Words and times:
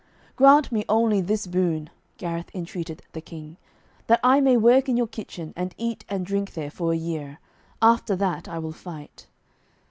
'Grant 0.35 0.71
me 0.71 0.83
only 0.89 1.21
this 1.21 1.45
boon,' 1.45 1.91
Gareth 2.17 2.49
entreated 2.55 3.03
the 3.11 3.21
King, 3.21 3.57
'that 4.07 4.19
I 4.23 4.41
may 4.41 4.57
work 4.57 4.89
in 4.89 4.97
your 4.97 5.05
kitchen 5.05 5.53
and 5.55 5.75
eat 5.77 6.05
and 6.09 6.25
drink 6.25 6.53
there 6.55 6.71
for 6.71 6.91
a 6.91 6.97
year. 6.97 7.37
After 7.83 8.15
that 8.15 8.47
I 8.47 8.57
will 8.57 8.71
fight.' 8.73 9.27